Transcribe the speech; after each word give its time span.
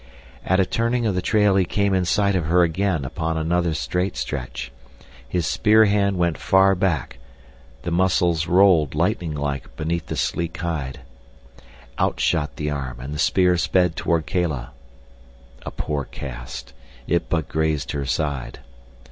At 0.43 0.59
a 0.59 0.65
turning 0.65 1.05
of 1.05 1.13
the 1.13 1.21
trail 1.21 1.55
he 1.55 1.63
came 1.63 1.93
in 1.93 2.05
sight 2.05 2.35
of 2.35 2.47
her 2.47 2.63
again 2.63 3.05
upon 3.05 3.37
another 3.37 3.75
straight 3.75 4.17
stretch. 4.17 4.71
His 5.29 5.45
spear 5.45 5.85
hand 5.85 6.17
went 6.17 6.39
far 6.39 6.73
back, 6.73 7.19
the 7.83 7.91
muscles 7.91 8.47
rolled, 8.47 8.95
lightning 8.95 9.35
like, 9.35 9.75
beneath 9.75 10.07
the 10.07 10.15
sleek 10.15 10.57
hide. 10.57 11.01
Out 11.99 12.19
shot 12.19 12.55
the 12.55 12.71
arm, 12.71 12.99
and 12.99 13.13
the 13.13 13.19
spear 13.19 13.57
sped 13.57 13.95
toward 13.95 14.25
Kala. 14.25 14.71
A 15.67 15.69
poor 15.69 16.05
cast. 16.05 16.73
It 17.05 17.29
but 17.29 17.47
grazed 17.47 17.91
her 17.91 18.07
side. 18.07 18.57